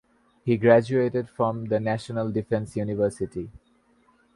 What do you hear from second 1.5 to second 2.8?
the National Defence